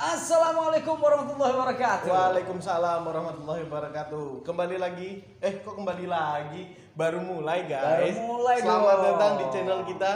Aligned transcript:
Assalamualaikum 0.00 0.96
warahmatullahi 0.96 1.52
wabarakatuh. 1.60 2.08
Waalaikumsalam 2.08 3.04
warahmatullahi 3.04 3.68
wabarakatuh. 3.68 4.40
Kembali 4.48 4.80
lagi, 4.80 5.20
eh 5.44 5.60
kok 5.60 5.76
kembali 5.76 6.08
lagi? 6.08 6.72
Baru 6.96 7.20
mulai 7.20 7.68
guys. 7.68 8.16
Baru 8.16 8.40
mulai 8.40 8.64
Selamat 8.64 8.96
dong. 8.96 9.04
datang 9.04 9.32
di 9.36 9.44
channel 9.52 9.80
kita 9.84 10.12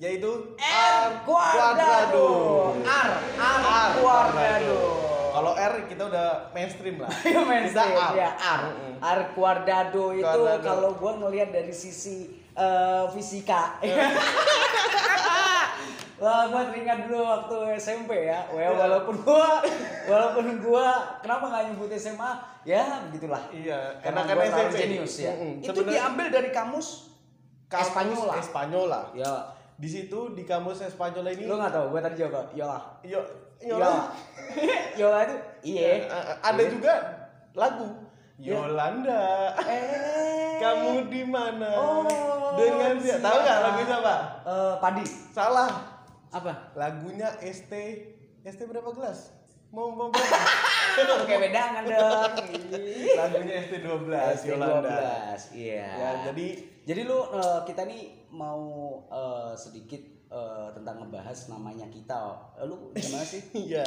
yaitu 0.00 0.56
R 0.56 1.20
Quadrado. 1.28 2.32
R 2.80 3.10
R 3.36 3.60
R 3.60 3.90
Quadrado. 4.00 4.80
Kalau 5.36 5.52
R 5.52 5.74
kita 5.84 6.02
udah 6.08 6.28
mainstream 6.56 6.96
lah. 7.04 7.12
Mainstream 7.52 7.92
Kita 7.92 8.08
R. 8.08 8.12
ya 8.16 8.30
R. 8.40 8.62
R 9.04 9.20
Quadrado 9.36 10.16
itu 10.16 10.40
kalau 10.64 10.96
gua 10.96 11.20
ngelihat 11.20 11.52
dari 11.52 11.76
sisi 11.76 12.40
eh, 12.56 13.04
fisika. 13.12 13.84
Wah, 16.20 16.44
gua 16.46 16.68
teringat 16.68 17.08
dulu 17.08 17.24
waktu 17.24 17.56
SMP 17.74 18.28
ya. 18.28 18.44
Wah, 18.52 18.76
walaupun 18.76 19.16
gua 19.24 19.64
walaupun 20.04 20.60
gua 20.60 20.86
kenapa 21.18 21.48
nggak 21.48 21.64
nyebut 21.72 21.88
SMA? 21.96 22.32
Ya, 22.62 22.84
begitulah. 23.08 23.40
Iya, 23.48 23.96
Karena, 24.04 24.28
karena 24.28 24.44
kan 24.46 24.68
SMP. 24.68 24.76
jenius 24.78 25.14
ya. 25.18 25.32
Mm-mm. 25.32 25.52
Itu 25.58 25.72
Sebenarnya 25.72 25.92
diambil 25.96 26.26
dari 26.28 26.50
kamus 26.52 26.88
kamus 27.66 27.88
Espanyola. 27.88 28.32
Espanyola. 28.36 29.00
Ya, 29.16 29.32
Di 29.74 29.88
situ 29.88 30.36
di 30.36 30.44
kamus 30.44 30.84
Espanyola 30.84 31.32
ini 31.32 31.48
lu 31.48 31.56
nggak 31.56 31.72
tahu, 31.72 31.84
gua 31.88 32.00
tadi 32.04 32.20
jawab. 32.20 32.52
Ya. 32.52 32.68
yo 33.00 33.20
Ya. 33.60 33.76
yo 33.76 33.92
Yola 34.96 35.20
itu 35.28 35.36
iya. 35.62 36.04
Ada 36.40 36.62
juga 36.64 36.94
lagu 37.52 37.88
Ya. 38.36 38.56
Yolanda. 38.56 39.52
Eh. 39.68 40.56
Kamu 40.56 41.12
di 41.12 41.28
mana? 41.28 41.68
Oh, 41.76 42.56
Dengan 42.56 42.96
dia. 42.96 43.20
Tahu 43.20 43.36
nggak 43.36 43.52
siapa? 43.52 43.66
lagunya 43.68 43.96
apa? 44.00 44.16
Eh, 44.48 44.74
padi. 44.80 45.04
Salah. 45.28 45.68
Apa? 46.30 46.72
Lagunya 46.72 47.28
ST 47.40 47.72
ST 48.40 48.60
berapa 48.64 48.90
gelas? 48.90 49.34
Mau 49.70 49.90
mau 49.90 50.10
berapa? 50.10 50.38
Oke 51.22 51.34
beda 51.38 51.62
kan 51.72 51.82
dong. 51.84 52.32
Lagunya 53.14 53.54
ST 53.60 53.74
12 53.82 54.48
Yolanda. 54.48 55.34
Iya. 55.50 55.86
Ya, 55.90 56.10
jadi 56.26 56.48
Jadi 56.80 57.06
lu 57.06 57.22
eh, 57.30 57.60
kita 57.64 57.86
nih 57.86 58.02
mau 58.32 58.58
eh, 59.06 59.52
sedikit 59.54 60.00
eh, 60.26 60.68
tentang 60.74 60.96
ngebahas 60.98 61.38
namanya 61.46 61.86
kita. 61.86 62.18
Eh, 62.58 62.66
Lu 62.66 62.90
gimana 62.90 63.22
sih? 63.22 63.42
iya. 63.70 63.86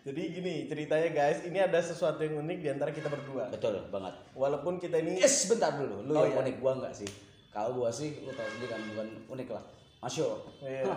Jadi 0.00 0.32
gini 0.32 0.64
ceritanya 0.64 1.12
guys, 1.12 1.44
ini 1.44 1.58
ada 1.58 1.76
sesuatu 1.76 2.24
yang 2.24 2.40
unik 2.40 2.58
di 2.62 2.68
antara 2.72 2.88
kita 2.88 3.12
berdua. 3.12 3.52
Betul 3.52 3.84
banget. 3.92 4.14
Walaupun 4.32 4.80
kita 4.80 4.96
ini 4.96 5.20
Yes, 5.20 5.44
bentar 5.44 5.76
dulu. 5.76 6.08
Lu 6.08 6.16
Oh, 6.16 6.24
yang 6.24 6.40
iya. 6.40 6.42
unik 6.46 6.56
gua 6.56 6.72
enggak 6.80 6.94
sih? 6.96 7.10
Kalau 7.52 7.76
gua 7.76 7.90
sih 7.90 8.16
lu 8.24 8.32
tau 8.32 8.48
sendiri 8.48 8.70
kan 8.72 8.80
bukan 8.86 9.08
unik 9.28 9.48
lah. 9.52 9.64
Masuk. 10.00 10.48
Iya. 10.64 10.88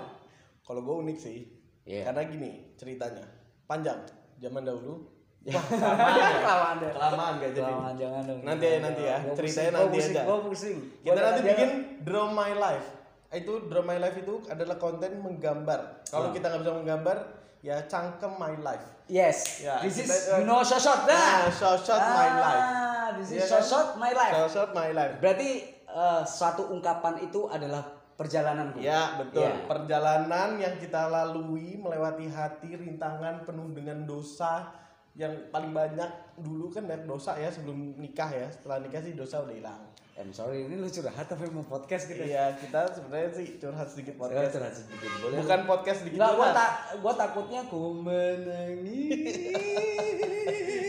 Kalau 0.72 0.82
gue 0.82 0.96
unik 1.04 1.18
sih. 1.20 1.44
Iya. 1.84 2.08
Karena 2.08 2.24
gini 2.24 2.50
ceritanya. 2.74 3.28
Panjang. 3.68 4.00
Zaman 4.40 4.64
dahulu. 4.64 5.04
Ya. 5.44 5.58
Kelamaan 5.58 6.16
ya. 6.16 6.40
Kelamaan 6.40 6.76
deh. 6.78 6.92
Kelamaan 6.94 7.34
gak 7.36 7.52
jadi. 7.52 7.68
Jangan 7.68 7.94
jangan 8.00 8.22
dong. 8.24 8.40
Nanti 8.40 8.66
ya, 8.66 8.78
nanti 8.80 9.04
ya. 9.04 9.18
Gua 9.20 9.36
Ceritanya 9.36 9.52
pusing, 9.68 9.76
nanti 9.76 9.92
pusing, 9.92 10.14
aja. 10.14 10.22
Gua 10.24 10.38
pusing. 10.40 10.78
Kita 11.02 11.12
Gua 11.12 11.24
nanti 11.28 11.42
bikin 11.44 11.70
Draw 12.00 12.28
My 12.32 12.52
Life. 12.56 12.88
Itu 13.34 13.54
Draw 13.68 13.84
My 13.84 13.98
Life 13.98 14.18
itu 14.18 14.34
adalah 14.48 14.76
konten 14.78 15.12
menggambar. 15.18 15.80
Kalau 16.08 16.28
Ah. 16.30 16.32
kita 16.32 16.46
nggak 16.48 16.62
bisa 16.62 16.72
menggambar, 16.74 17.18
ya 17.60 17.76
cangkem 17.84 18.32
My 18.38 18.56
Life. 18.56 18.86
Yes. 19.08 19.60
Ya, 19.60 19.76
this 19.82 19.98
is 19.98 20.08
kita- 20.08 20.40
you 20.40 20.46
know 20.46 20.64
shot 20.64 20.80
shot 20.80 21.04
Nah, 21.04 21.52
shot 21.52 21.84
shot 21.84 22.00
my 22.00 22.30
life. 22.40 22.64
Ah, 22.64 23.10
This 23.12 23.28
is 23.28 23.36
Iya 23.36 23.46
shot 23.46 23.60
kan? 23.60 23.68
shot 23.68 23.88
my 23.98 24.12
life. 24.14 24.32
Shot 24.32 24.48
shot 24.48 24.70
My 24.72 24.90
Life. 24.90 25.14
Berarti 25.20 25.50
eh, 25.84 26.22
suatu 26.24 26.72
ungkapan 26.72 27.20
itu 27.20 27.52
adalah 27.52 27.84
perjalananku. 28.22 28.78
Ya 28.78 29.18
betul. 29.18 29.50
Ya. 29.50 29.54
Perjalanan 29.66 30.50
yang 30.62 30.78
kita 30.78 31.10
lalui 31.10 31.74
melewati 31.82 32.30
hati 32.30 32.78
rintangan 32.78 33.42
penuh 33.50 33.74
dengan 33.74 34.06
dosa 34.06 34.70
yang 35.18 35.52
paling 35.52 35.76
banyak 35.76 36.08
dulu 36.40 36.72
kan 36.72 36.88
banyak 36.88 37.10
dosa 37.10 37.36
ya 37.42 37.50
sebelum 37.50 37.98
nikah 37.98 38.30
ya. 38.30 38.48
Setelah 38.54 38.86
nikah 38.86 39.02
sih 39.02 39.18
dosa 39.18 39.42
udah 39.42 39.56
hilang. 39.58 39.82
I'm 40.22 40.30
sorry, 40.30 40.70
ini 40.70 40.78
lu 40.78 40.86
curhat 40.86 41.26
tapi 41.26 41.50
mau 41.50 41.66
podcast 41.66 42.06
gitu. 42.06 42.22
Iya 42.22 42.54
kita 42.62 42.94
sebenarnya 42.94 43.32
sih 43.42 43.58
curhat 43.58 43.90
sedikit 43.90 44.22
podcast. 44.22 44.54
curhat 44.54 44.74
sedikit 44.78 45.10
boleh. 45.18 45.38
Bukan 45.42 45.60
podcast 45.66 45.98
sedikit 46.06 46.22
Enggak, 46.22 46.34
gua 46.38 46.48
tak 46.54 46.72
gua 47.02 47.14
takutnya 47.18 47.62
ku 47.66 47.82
menangis. 47.98 49.34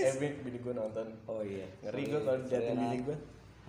Eh 0.02 0.18
bini 0.18 0.58
gue 0.58 0.74
nonton. 0.74 1.06
oh 1.30 1.40
iya. 1.46 1.62
Ngeri 1.86 2.02
gue 2.10 2.20
kalau 2.26 2.38
Nat. 2.42 2.74
bini 2.74 2.98
gue. 3.06 3.16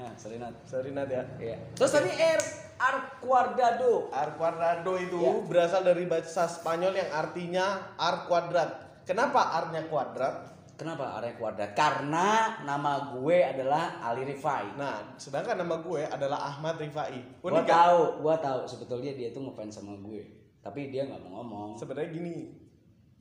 Hah, 0.01 0.11
sorry 0.17 0.41
Nat. 0.41 0.55
Sorry 0.65 0.89
Nat 0.89 1.05
ya. 1.05 1.23
Iya. 1.37 1.57
Terus 1.77 1.91
tadi 1.93 2.09
R 2.09 2.41
R 2.83 3.23
Quadrado. 3.23 4.11
Ar 4.11 4.35
cuadrado 4.35 4.93
itu 4.99 5.19
Ya. 5.23 5.33
berasal 5.47 5.87
dari 5.87 6.03
bahasa 6.03 6.51
Spanyol 6.51 6.99
yang 6.99 7.09
artinya 7.15 7.95
ar 7.95 8.27
kuadrat. 8.27 9.03
Kenapa 9.07 9.55
arnya 9.63 9.87
kuadrat? 9.87 10.51
Kenapa 10.75 11.15
R 11.21 11.37
kuadrat? 11.39 11.71
Karena 11.77 12.59
nama 12.67 13.13
gue 13.15 13.37
adalah 13.39 14.03
Ali 14.03 14.27
Rifai. 14.27 14.75
Nah, 14.75 15.15
sedangkan 15.15 15.59
nama 15.63 15.79
gue 15.79 16.03
adalah 16.03 16.49
Ahmad 16.49 16.75
Rifai. 16.75 17.39
Gua 17.39 17.55
Unik 17.55 17.63
kan? 17.63 17.71
tahu, 17.71 17.99
gua 18.25 18.35
tahu 18.41 18.59
sebetulnya 18.67 19.11
dia 19.15 19.29
tuh 19.31 19.47
ngefans 19.47 19.79
sama 19.79 19.95
gue. 20.01 20.23
Tapi 20.59 20.91
dia 20.91 21.07
nggak 21.07 21.19
mau 21.23 21.39
ngomong. 21.43 21.69
Sebenarnya 21.75 22.09
gini, 22.11 22.62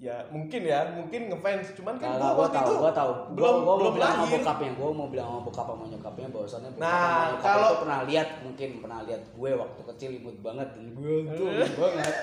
ya 0.03 0.19
mungkin 0.29 0.67
ya, 0.67 0.83
mungkin 0.93 1.31
ngefans, 1.31 1.79
cuman 1.79 1.95
kan 1.95 2.19
Kalau 2.19 2.35
gue 2.35 2.43
waktu 2.43 2.59
tahu, 2.59 2.67
itu 2.67 2.75
gua 2.77 2.91
tahu. 2.93 3.13
belum 3.33 3.39
gua, 3.39 3.63
gua 3.63 3.75
belum 3.79 3.87
mau 3.87 3.95
bilang 3.95 4.15
lahir. 4.19 4.35
bokapnya, 4.35 4.71
gua 4.75 4.89
mau 4.91 5.07
bilang 5.07 5.27
sama 5.31 5.41
bokap 5.41 5.67
sama 5.69 5.85
nyokapnya 5.87 6.27
bahwasannya 6.29 6.71
Nah, 6.75 7.23
kalau- 7.39 7.63
itu 7.63 7.77
pernah 7.79 8.01
lihat, 8.03 8.29
mungkin 8.43 8.69
pernah 8.83 8.99
lihat 9.07 9.23
gue 9.31 9.51
waktu 9.55 9.81
kecil 9.87 10.11
imut 10.13 10.37
banget 10.43 10.69
dan 10.69 10.85
gue 10.91 11.15
tuh 11.39 11.47
banget. 11.79 12.15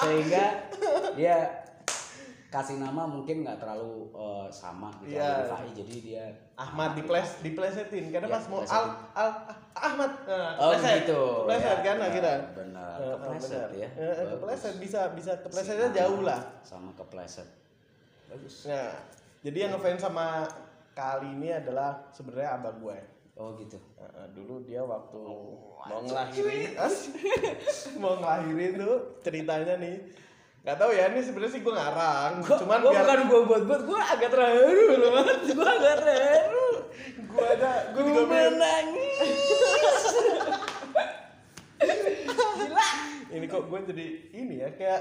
Sehingga 0.00 0.44
dia 1.12 1.36
kasih 2.52 2.76
nama 2.76 3.08
mungkin 3.08 3.48
nggak 3.48 3.64
terlalu 3.64 4.12
eh, 4.12 4.46
sama 4.52 4.92
gitu 5.00 5.16
Iya. 5.16 5.24
Ali 5.24 5.48
Rifai. 5.48 5.68
jadi 5.72 5.94
dia 6.04 6.24
Ahmad 6.52 6.92
diples 6.92 7.40
diplesetin 7.40 8.12
karena 8.12 8.28
Iya, 8.28 8.34
pas 8.36 8.44
mau 8.52 8.60
al 8.60 8.86
al 9.16 9.30
ah, 9.32 9.56
Ahmad 9.72 10.12
nah, 10.28 10.52
Oh 10.60 10.76
kepleset. 10.76 11.08
gitu. 11.08 11.22
Kepleset 11.48 11.64
Ya, 11.64 11.80
kan 11.80 11.96
benar, 11.96 12.08
akhirnya. 12.12 12.36
Benar. 12.52 12.96
Kepleset 13.00 13.70
ya. 13.72 13.88
Eh, 13.96 14.14
kepleset 14.36 14.74
bisa 14.76 15.00
bisa 15.16 15.32
keplesetnya 15.40 15.88
Si 15.88 15.96
jauh 15.96 16.20
lah. 16.20 16.40
Sama 16.60 16.92
kepleset. 16.92 17.48
Bagus. 18.28 18.68
Nah, 18.68 18.92
jadi 19.40 19.58
yang 19.66 19.70
ngefans 19.74 20.04
sama 20.04 20.44
kali 20.92 21.32
ini 21.32 21.56
adalah 21.56 22.04
sebenarnya 22.12 22.60
abah 22.60 22.72
gue. 22.76 22.98
Oh 23.40 23.56
gitu. 23.56 23.80
Eh, 23.96 24.28
dulu 24.36 24.60
dia 24.68 24.84
waktu 24.84 25.24
mau 25.82 25.98
ngelahirin, 26.04 26.76
mau 28.04 28.20
ngelahirin 28.20 28.72
tuh 28.76 28.96
ceritanya 29.24 29.80
nih. 29.80 29.96
Gak 30.62 30.78
tahu 30.78 30.90
ya, 30.90 31.10
ini 31.10 31.18
sebenarnya 31.18 31.52
sih 31.52 31.60
gue 31.60 31.74
ngarang. 31.74 32.32
Gua, 32.40 32.54
Cuman 32.56 32.78
gua 32.80 32.90
biar 32.92 33.02
bukan 33.02 33.20
gua 33.26 33.40
buat 33.44 33.62
buat 33.66 33.82
gua 33.82 34.00
agak 34.06 34.30
terharu 34.30 34.82
loh. 34.94 35.10
Gua 35.52 35.70
agak 35.72 35.94
terharu. 35.98 36.66
gue 37.24 37.46
ada, 37.50 37.70
gue 37.90 37.98
Gua 37.98 38.12
juga 38.12 38.22
menangis. 38.28 39.26
Gila. 42.54 42.86
ini 43.32 43.46
kok 43.48 43.62
gue 43.64 43.78
jadi 43.86 44.06
ini 44.30 44.54
ya 44.56 44.68
kayak 44.70 45.00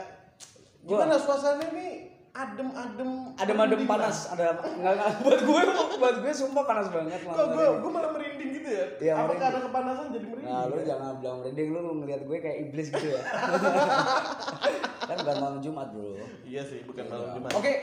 Gua- 0.82 0.98
gimana 0.98 1.16
suasana 1.16 1.62
ini 1.68 1.88
adem-adem 2.32 3.36
Ada 3.36 3.52
madem 3.52 3.76
merinding 3.76 3.86
panas, 3.86 4.18
ada 4.30 4.56
enggak 4.66 4.94
enggak 4.96 5.10
buat 5.20 5.42
gue 5.44 5.62
buat 6.00 6.16
gue 6.18 6.32
sumpah 6.34 6.64
panas 6.64 6.88
banget 6.88 7.20
kok 7.22 7.36
gue 7.46 7.66
gue 7.78 7.92
malah 7.92 8.10
merinding 8.10 8.50
gitu 8.56 8.70
ya 8.72 8.86
Iya, 8.98 9.14
apa 9.14 9.22
merinding. 9.28 9.42
karena 9.44 9.60
kepanasan 9.62 10.06
jadi 10.10 10.26
merinding 10.26 10.48
Nah, 10.50 10.64
lu 10.66 10.74
ya? 10.74 10.86
jangan 10.88 11.12
bilang 11.20 11.38
merinding 11.38 11.68
lu 11.70 11.80
ngeliat 12.00 12.22
gue 12.24 12.38
kayak 12.40 12.58
iblis 12.64 12.88
gitu 12.90 13.08
ya. 13.10 13.22
kan 15.12 15.18
bukan 15.20 15.38
malam 15.38 15.60
Jumat, 15.60 15.88
Bro. 15.92 16.16
iya 16.42 16.62
sih 16.62 16.82
bukan 16.82 17.04
malam 17.06 17.26
Iya. 17.26 17.36
jumat 17.36 17.52
Oke, 17.54 17.74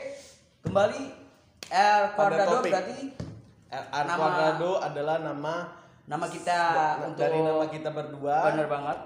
kembali 0.61 1.01
Quadrado 2.11 2.51
topik. 2.55 2.71
berarti 2.71 2.99
Ar 3.69 4.03
Nama- 4.03 4.17
Quadrado 4.17 4.71
adalah 4.79 5.17
nama 5.19 5.53
nama 6.03 6.25
kita 6.25 6.59
untuk 7.05 7.21
dari 7.21 7.37
nama 7.37 7.65
kita 7.65 7.89
berdua 7.91 8.35
bener 8.47 8.65
banget. 8.65 8.99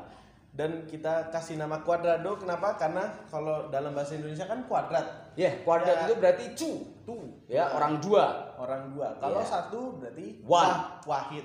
dan 0.53 0.71
kita 0.85 1.27
kasih 1.27 1.57
nama 1.57 1.81
Quadrado 1.81 2.37
kenapa 2.37 2.73
karena 2.73 3.03
kalau 3.27 3.67
dalam 3.67 3.91
bahasa 3.91 4.15
Indonesia 4.15 4.45
kan 4.45 4.63
kuadrat 4.63 5.33
Ya, 5.33 5.49
kuadrat 5.61 5.97
Ya. 5.97 6.03
itu 6.05 6.13
berarti 6.15 6.45
cu. 6.53 6.71
tuh 7.03 7.21
Ya, 7.45 7.67
orang 7.69 7.99
dua. 7.99 8.55
orang 8.55 8.87
dua 8.89 9.17
kalau 9.17 9.37
Iya. 9.37 9.49
satu 9.49 9.79
berarti 9.97 10.39
One. 10.41 10.47
wah- 10.47 10.83
wahid 11.03 11.43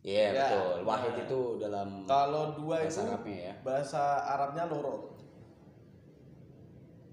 Iya, 0.00 0.24
Ya, 0.24 0.46
betul. 0.48 0.76
Wahid 0.84 1.12
nah. 1.12 1.22
itu 1.22 1.40
dalam 1.58 1.88
kalau 2.04 2.54
dua 2.54 2.80
bahasa 2.80 3.02
itu 3.02 3.10
Arabnya 3.12 3.38
ya. 3.44 3.54
bahasa 3.60 4.02
Arabnya 4.24 4.64
loro 4.64 5.17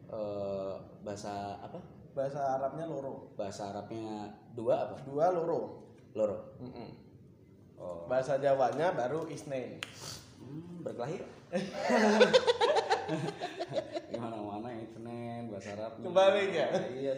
eh, 0.07 0.73
bahasa 1.01 1.57
apa? 1.59 1.79
bahasa 2.15 2.39
Arabnya 2.55 2.87
loro 2.87 3.35
Bahasa 3.35 3.75
Arabnya 3.75 4.31
dua 4.55 4.87
apa? 4.87 4.95
dua 5.03 5.35
loro 5.35 5.83
Loro. 6.15 6.55
Mm-mm. 6.63 6.89
Oh. 7.75 8.07
bahasa 8.07 8.39
Jawanya 8.39 8.95
baru 8.95 9.27
isnain 9.27 9.83
Hmm, 10.39 10.85
berkelahi. 10.85 11.19
Gimana 14.11 14.37
mana 14.39 14.69
itu 14.77 14.97
nen 15.01 15.49
bahasa 15.49 15.73
Arab. 15.73 15.97
Kebalik 15.99 16.49
ya? 16.53 16.67
Iya 16.87 17.13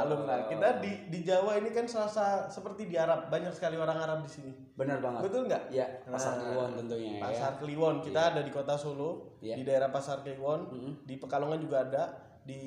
ya 0.00 0.06
malum 0.06 0.20
lah 0.24 0.38
kita 0.46 0.68
di 0.78 0.92
di 1.06 1.18
Jawa 1.20 1.52
ini 1.54 1.70
kan 1.70 1.84
serasa 1.84 2.24
seperti 2.46 2.84
di 2.84 2.96
Arab 2.96 3.26
banyak 3.26 3.50
sekali 3.50 3.74
orang 3.74 3.98
Arab 3.98 4.18
di 4.20 4.30
sini 4.30 4.52
Benar 4.72 4.98
banget. 4.98 5.20
betul 5.22 5.42
nggak 5.44 5.62
Ya, 5.68 5.86
pasar 6.04 6.32
Nah, 6.32 6.40
Kliwon 6.42 6.70
tentunya 6.74 7.10
ya. 7.10 7.20
Pasar 7.22 7.52
Kliwon 7.56 7.94
kita 8.00 8.20
ada 8.28 8.40
di 8.40 8.48
kota 8.48 8.74
Solo 8.74 9.36
Iya. 9.38 9.54
di 9.54 9.62
daerah 9.62 9.88
Pasar 9.88 10.20
Kliwon 10.20 10.60
Mm-mm. 10.66 10.92
di 11.02 11.14
Pekalongan 11.14 11.58
juga 11.58 11.76
ada 11.82 12.02
di 12.40 12.62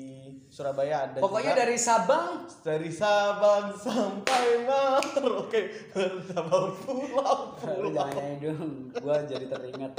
Surabaya 0.46 1.04
ada 1.04 1.18
Pokoknya 1.18 1.50
juga. 1.50 1.60
dari 1.60 1.76
Sabang. 1.76 2.46
Dari 2.62 2.88
Sabang 2.88 3.74
sampai 3.74 4.62
Merauke 4.62 5.60
bersama 5.92 6.70
pulau 6.78 7.58
Lu 7.58 7.90
pulau 7.90 7.90
jangan 7.90 8.14
nyanyi 8.14 8.36
dong, 8.40 8.70
gua 8.96 9.16
jadi 9.22 9.46
teringat. 9.46 9.92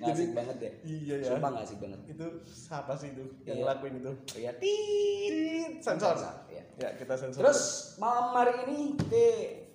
Nggak 0.00 0.08
asik 0.10 0.30
banget 0.32 0.56
ya 0.58 0.72
iya 0.82 1.14
ya. 1.20 1.26
Sumpah 1.28 1.48
nggak 1.52 1.64
asik 1.64 1.78
banget. 1.78 2.00
Itu 2.08 2.26
siapa 2.44 2.92
sih 2.94 3.12
itu 3.12 3.24
yang 3.44 3.56
Iya. 3.56 3.62
ngelakuin 3.62 3.94
itu? 3.96 4.12
Ya 4.36 4.52
tit 4.56 5.72
sensor. 5.78 6.16
Ya. 6.48 6.62
ya 6.74 6.88
kita 6.96 7.14
sensor 7.14 7.44
Terus. 7.44 7.60
malam 7.96 8.32
hari 8.32 8.54
ini 8.66 8.78
ke 8.96 9.26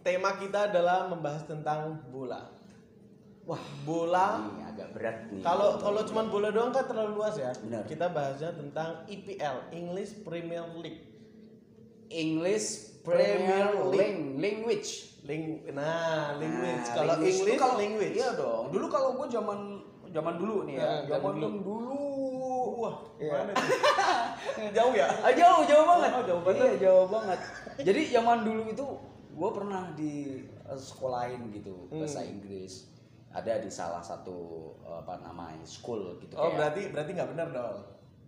tema 0.01 0.35
kita 0.35 0.69
adalah 0.69 1.05
membahas 1.05 1.45
tentang 1.45 2.01
bola 2.09 2.49
Wah 3.45 3.61
bola 3.81 4.41
ini 4.43 4.65
agak 4.65 4.89
berat 4.91 5.17
nih 5.29 5.39
kalau 5.39 5.77
kalau 5.77 6.01
cuman 6.01 6.25
bola 6.27 6.49
doang 6.49 6.69
kan 6.69 6.81
terlalu 6.83 7.13
luas 7.15 7.35
ya 7.35 7.53
Benar. 7.55 7.85
kita 7.85 8.09
bahasnya 8.09 8.49
tentang 8.51 9.05
EPL 9.05 9.69
English 9.71 10.17
Premier 10.19 10.65
League 10.75 11.05
English 12.07 12.97
Premier 12.99 13.37
Premier 13.37 13.67
League. 13.87 14.33
Language 14.35 14.89
Ling 15.23 15.43
nah 15.71 16.33
language 16.35 16.83
Nah, 16.83 16.95
kalau 16.95 17.13
English 17.19 17.53
kalau- 17.55 17.77
language 17.77 18.13
Iya 18.13 18.29
dong. 18.33 18.65
Dulu 18.69 18.85
kalau 18.87 19.09
gue 19.15 19.27
zaman 19.27 19.59
zaman 20.07 20.33
dulu 20.35 20.57
nih 20.63 20.75
ya. 20.75 20.85
Nah, 20.85 21.01
zaman 21.11 21.33
dulu. 21.35 21.49
dulu. 21.59 22.01
wah 22.77 22.95
Iya. 23.15 23.31
mana 23.31 23.51
jauh 24.77 24.93
ya 24.93 25.07
Ah, 25.17 25.31
jauh, 25.31 25.61
jauh 25.63 25.85
banget. 25.85 26.09
Oh, 26.11 26.23
jauh 26.23 26.41
banget. 26.41 26.61
Iya, 26.61 26.73
jauh 26.81 27.07
banget. 27.07 27.39
Jadi 27.79 28.01
zaman 28.11 28.37
dulu 28.41 28.61
itu 28.67 28.85
gue 29.31 29.49
pernah 29.51 29.83
di 29.91 30.13
eh, 30.43 30.79
sekolahin 30.79 31.41
gitu 31.51 31.87
bahasa 31.87 32.21
Hmm. 32.21 32.31
Inggris. 32.31 32.89
Ada 33.35 33.59
di 33.59 33.67
salah 33.67 33.99
satu 33.99 34.37
eh, 34.79 34.95
apa 34.95 35.19
namanya 35.19 35.59
school 35.61 36.15
gitu 36.17 36.33
oh 36.33 36.47
kayak 36.47 36.55
berarti 36.55 36.81
berarti 36.89 37.11
nggak 37.13 37.29
benar 37.31 37.47
dong 37.51 37.77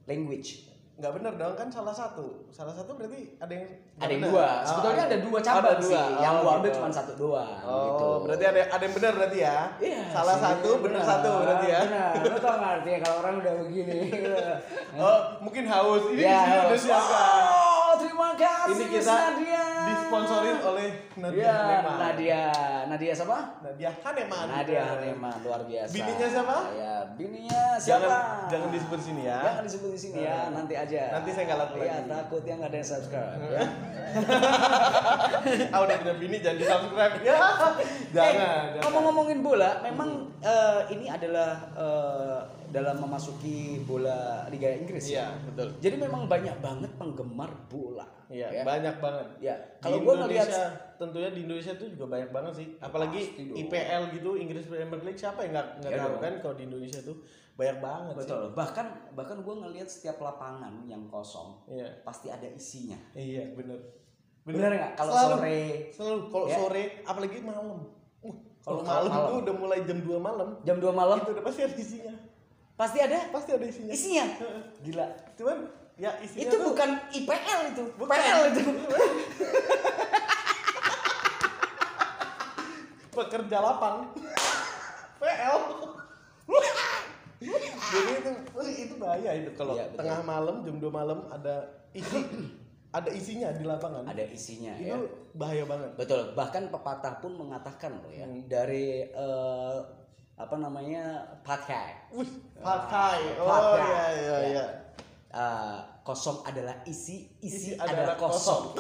language. 0.04 0.68
nggak 0.98 1.14
benar 1.14 1.34
dong 1.38 1.54
kan 1.54 1.70
salah 1.70 1.94
satu 1.94 2.50
salah 2.50 2.74
satu 2.74 2.92
berarti 2.92 3.38
ada 3.38 3.54
yang 3.54 3.70
Ada 3.96 4.12
yang 4.12 4.24
dua. 4.26 4.48
Oh, 4.50 4.66
Sebetulnya 4.66 5.04
ada 5.06 5.18
dua 5.22 5.38
Oh, 5.38 5.44
cabang 5.46 5.62
ada 5.70 5.78
sih. 5.78 5.94
dua. 5.94 6.04
Yang 6.18 6.34
Oh, 6.34 6.42
gua 6.42 6.52
ambil 6.52 6.66
gitu. 6.66 6.78
cuma 6.78 6.90
satu 6.92 7.14
doang 7.16 7.60
oh 7.62 7.84
gitu. 7.86 8.10
berarti 8.26 8.44
ada 8.44 8.60
ada 8.68 8.82
yang 8.82 8.96
benar 8.98 9.12
berarti 9.14 9.38
ya 9.40 9.58
Iya, 9.78 10.02
salah 10.10 10.36
sih, 10.36 10.44
satu 10.44 10.70
benar 10.82 11.02
satu 11.04 11.30
berarti 11.40 11.68
ya 11.70 11.82
Benar. 11.86 12.12
Tau 12.36 12.56
nggak 12.58 12.72
artinya 12.76 13.00
kalau 13.00 13.16
orang 13.22 13.34
udah 13.38 13.54
begini. 13.62 13.98
oh 15.06 15.18
mungkin 15.40 15.64
haus 15.66 16.04
ini 16.10 16.20
Ya, 16.20 16.40
sini 16.42 16.58
udah 16.66 16.80
siapkan 16.82 17.42
Oh, 17.48 17.94
terima 17.96 18.30
kasih 18.34 18.74
ini 18.74 18.86
kita 18.92 19.14
Nadia. 19.14 19.66
Disponsorin 20.08 20.58
oleh 20.64 20.88
Nadia 21.18 21.44
Ya, 21.44 21.52
Haneman. 21.54 21.98
Nadia. 22.00 22.44
Nadia 22.88 23.12
siapa? 23.14 23.38
Nadia 23.60 23.90
Haneman 23.94 24.46
Nadia 24.48 24.84
Haneman 24.88 25.36
luar 25.44 25.62
biasa. 25.62 25.92
Bininya 25.92 26.28
siapa? 26.30 26.58
Ya, 26.74 26.94
bininya 27.14 27.62
siapa? 27.76 28.00
jangan 28.00 28.24
jangan 28.48 28.70
disebut 28.72 29.00
sini 29.02 29.22
ya 29.24 29.40
Jangan 29.44 29.64
disebut 29.68 29.90
di 29.90 30.00
sini 30.00 30.20
ya, 30.24 30.38
nanti 30.50 30.74
aja. 30.74 31.02
Nanti 31.12 31.30
saya 31.30 31.44
nggak 31.46 31.60
laku 31.60 31.76
Iya, 31.78 31.98
takut 32.08 32.44
yang 32.44 32.58
nggak 32.58 32.72
ada 32.72 32.78
yang 32.78 32.88
subscribe. 32.88 33.32
ya. 33.52 33.66
ah 35.68 35.80
udah 35.84 35.96
punya 36.00 36.16
bini 36.16 36.38
jangan 36.40 36.58
di 36.58 36.66
subscribe 36.66 37.14
ya 37.28 37.36
jangan, 38.16 38.32
Eh, 38.32 38.64
jangan. 38.74 38.82
ngomong-ngomongin 38.82 39.40
bola, 39.42 39.84
memang 39.84 40.10
eh, 40.40 40.82
ini 40.90 41.06
adalah 41.06 41.52
eh, 41.76 42.40
dalam 42.68 42.98
memasuki 42.98 43.58
bola 43.82 44.44
Liga 44.48 44.68
Inggris 44.70 45.08
iya 45.08 45.30
ya. 45.30 45.40
betul 45.46 45.68
Jadi 45.80 45.96
memang 45.98 46.26
banyak 46.26 46.58
banget 46.58 46.92
penggemar 46.94 47.48
bola. 47.66 48.04
iya 48.28 48.52
ya. 48.52 48.64
banyak 48.64 48.96
banget 48.98 49.28
Ya, 49.40 49.56
kalau 49.80 50.02
gua 50.02 50.20
ngelihat 50.22 50.50
tentunya 50.96 51.32
di 51.32 51.48
Indonesia 51.48 51.72
tuh 51.74 51.88
juga 51.88 52.06
banyak 52.10 52.30
banget 52.30 52.54
sih 52.56 52.68
apalagi. 52.78 53.22
IPL 53.56 54.02
gitu 54.12 54.36
Inggris 54.36 54.66
Premier 54.66 55.00
League 55.00 55.16
siapa 55.16 55.42
yang 55.42 55.54
nggak 55.54 55.68
nggak 55.80 55.92
Iya 55.92 56.02
tahu 56.02 56.16
kan 56.18 56.34
kalau 56.40 56.56
di 56.56 56.64
Indonesia 56.66 57.00
tuh 57.02 57.16
banyak 57.54 57.78
banget 57.80 58.14
betul. 58.16 58.44
Bahkan 58.52 58.86
bahkan 59.14 59.38
gue 59.40 59.56
ngelihat 59.58 59.88
setiap 59.88 60.18
lapangan 60.20 60.84
yang 60.84 61.08
kosong 61.08 61.58
sih 61.64 61.74
iya 61.74 61.90
pasti 62.02 62.28
ada 62.28 62.48
isinya. 62.50 63.00
iya 63.14 63.48
bener 63.50 63.80
Bener 64.44 64.72
nggak? 64.72 64.94
Kalau 64.96 65.12
sore 65.12 65.60
selalu 65.90 66.18
kalau 66.30 66.46
Ya. 66.46 66.56
sore 66.56 66.84
apalagi 67.02 67.38
malam 67.40 67.68
uh, 67.68 67.84
kalau 68.62 68.80
kalau 68.80 68.80
malam, 68.84 69.10
malam. 69.10 69.28
tuh 69.30 69.38
udah 69.42 69.56
mulai 69.58 69.80
jam 69.84 70.00
2 70.00 70.08
malam 70.18 70.50
jam 70.62 70.78
2 70.78 70.88
malam 70.90 71.18
itu 71.18 71.32
udah 71.32 71.44
pasti 71.44 71.62
ada 71.62 71.76
isinya 71.76 72.14
pasti 72.78 72.98
ada 73.02 73.18
pasti 73.28 73.50
ada 73.52 73.66
isinya 73.66 73.92
isinya. 73.92 74.26
Gila. 74.86 75.08
cuman 75.34 75.58
ya 75.98 76.14
isinya 76.22 76.46
Itu 76.46 76.56
tuh 76.56 76.66
bukan 76.72 76.90
IPL 77.12 77.60
itu, 77.72 77.84
Bukan. 77.98 78.14
PL 78.14 78.40
itu. 78.48 78.62
pekerja 83.10 83.58
lapang 83.60 84.14
PL 85.22 85.58
jadi 87.88 88.12
itu 88.14 88.32
uh, 88.54 88.68
itu 88.68 88.94
bahaya 88.98 89.32
itu 89.36 89.50
kalau 89.54 89.74
betul. 89.74 89.94
tengah 89.96 90.22
malam 90.22 90.56
jam 90.62 90.78
2 90.78 90.90
malam 90.92 91.26
ada 91.28 91.66
isi 91.92 92.22
ada 92.98 93.10
isinya 93.12 93.50
di 93.52 93.62
lapangan 93.62 94.06
Ada 94.06 94.26
isinya 94.28 94.74
itu 94.76 94.90
ya. 94.90 94.98
bahaya 95.34 95.68
banget 95.68 95.92
Betul. 95.98 96.34
Bahkan 96.34 96.72
pepatah 96.72 97.20
pun 97.20 97.36
mengatakan 97.36 98.00
loh 98.00 98.10
ya 98.10 98.26
Hmm. 98.26 98.48
dari 98.48 99.06
eh, 99.06 99.78
apa 100.38 100.56
namanya 100.56 101.04
pakai. 101.42 101.98
Wih, 102.12 102.30
pakai 102.56 103.36
oh 103.36 103.50
Pakai. 103.50 103.82
iya 103.82 104.06
iya 104.14 104.22
Ya. 104.24 104.38
iya 104.48 104.66
Eh, 105.28 105.78
kosong 106.02 106.40
adalah 106.42 106.72
isi, 106.84 107.28
isi, 107.38 107.76
Isi 107.76 107.76
adalah, 107.76 108.16
adalah 108.16 108.18
kosong. 108.18 108.74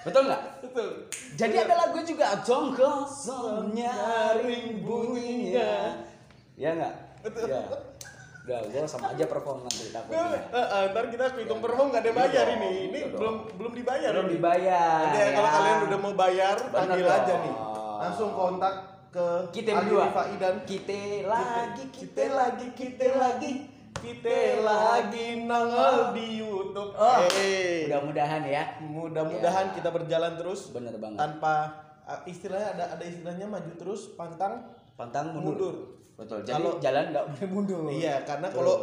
Betul 0.00 0.30
nggak? 0.30 0.42
betul 0.62 0.88
Jadi 1.34 1.56
ada 1.58 1.74
lagu 1.76 1.98
juga 2.00 2.26
Dong 2.40 2.70
kosong 2.70 3.74
nyaring 3.74 4.80
bunyinya. 4.80 5.96
Ya 6.54 6.70
nggak? 6.72 6.94
Betul. 7.20 7.50
Ya. 7.50 7.60
Udah, 8.46 8.62
gue 8.62 8.86
sama 8.86 9.10
aja 9.10 9.26
perform 9.26 9.66
nanti 9.66 9.82
Eh, 9.82 9.90
takutnya. 9.90 10.38
eh, 10.54 10.84
ntar 10.94 11.04
kita 11.10 11.34
hitung 11.34 11.58
perform 11.58 11.90
gak 11.90 11.98
ada 12.00 12.12
bayar 12.14 12.46
Iya 12.46 12.54
ini 12.54 12.62
dong, 12.62 12.78
ini 12.78 12.94
iya 12.94 13.02
dong. 13.02 13.18
belum 13.18 13.36
belum 13.58 13.72
dibayar 13.74 14.10
Belum 14.14 14.24
ini. 14.24 14.34
dibayar. 14.38 15.00
Nanti 15.02 15.18
ya, 15.18 15.28
kalau 15.34 15.50
kalian 15.50 15.78
udah 15.82 15.98
mau 15.98 16.14
bayar 16.14 16.56
panggil 16.70 17.06
aja 17.10 17.34
nih 17.34 17.54
langsung 17.98 18.30
kontak 18.30 18.74
ke 19.16 19.26
kita 19.54 19.70
berdua. 19.74 20.12
Dan 20.36 20.54
Kita 20.62 21.00
lagi, 21.24 21.84
kita 21.88 22.24
lagi, 22.28 22.66
kita 22.76 23.06
lagi. 23.16 23.52
kita 23.96 24.60
lagi 24.60 25.40
nongol 25.42 26.12
di 26.12 26.36
YouTube. 26.36 26.92
Oh, 26.92 27.16
Eh, 27.34 27.88
mudah-mudahan 27.88 28.44
ya. 28.44 28.76
mudah-mudahan 28.78 29.72
Ya. 29.72 29.74
kita 29.74 29.88
berjalan 29.88 30.36
terus 30.36 30.68
Bener 30.68 30.92
banget. 31.00 31.16
tanpa 31.16 31.72
uh, 32.04 32.20
istilahnya 32.24 32.76
ada 32.76 32.84
ada 32.92 33.02
istilahnya 33.02 33.48
maju 33.48 33.72
terus 33.74 34.12
pantang 34.12 34.68
Pantang 34.94 35.32
mundur. 35.32 35.56
mundur. 35.56 35.74
Betul. 36.14 36.38
Jadi 36.44 36.52
Kalau- 36.54 36.76
jalan 36.78 37.04
nggak 37.08 37.24
boleh 37.26 37.48
mundur. 37.48 37.80
Iya, 37.88 38.14
karena 38.22 38.46
Betul. 38.48 38.58
kalau 38.60 38.76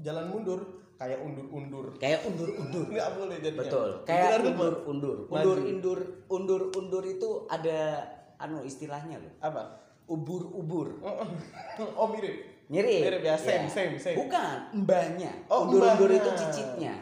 jalan 0.00 0.24
mundur 0.28 0.60
kayak 0.94 1.18
undur-undur. 1.20 1.86
Kayak 1.96 2.20
undur-undur. 2.24 2.84
Nggak 2.88 3.08
boleh 3.14 3.36
jadinya. 3.40 3.60
Betul. 3.64 3.88
Kayak 4.04 4.28
undur-undur. 4.40 5.16
Undur-undur, 5.28 5.98
undur-undur 6.26 7.04
itu 7.04 7.28
ada 7.46 7.80
anu 8.36 8.62
istilahnya 8.62 9.18
loh. 9.18 9.32
apa? 9.40 9.62
Ubur-ubur. 10.04 11.00
Oh 11.98 12.06
mirip. 12.08 12.66
Mirip. 12.68 13.02
Mirip 13.04 13.22
ya, 13.22 13.36
same, 13.36 13.68
same, 13.68 13.96
same. 13.96 14.16
Bukan, 14.16 14.84
mbahnya. 14.84 15.32
Oh, 15.48 15.68
undur-undur 15.68 16.08
itu 16.08 16.30
cicitnya. 16.32 16.94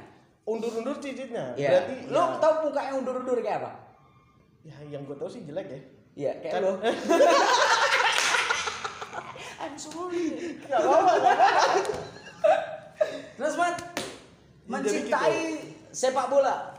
Undur-undur 0.42 0.96
cicitnya. 0.98 1.54
Iya. 1.54 1.68
Berarti 1.70 1.94
Lo 2.10 2.22
ya, 2.22 2.38
tau 2.38 2.52
mukanya 2.66 2.92
undur-undur 2.98 3.38
kayak 3.40 3.62
apa? 3.62 3.72
ya 4.62 4.78
yang 4.86 5.02
gue 5.02 5.18
tau 5.18 5.26
sih 5.26 5.42
jelek 5.42 5.66
ya. 5.66 5.80
Iya, 6.14 6.32
kayak 6.38 6.54
Kan- 6.54 6.62
lo. 6.62 6.72
I'm 9.58 9.74
sorry. 9.78 10.58
Gak 10.66 10.78
apa-apa. 10.78 11.14
Terus 13.34 13.54
Mat, 13.56 13.76
Ya, 14.62 14.78
jadi 14.78 15.02
mencintai 15.04 15.42
sepak 15.90 16.26
bola. 16.26 16.70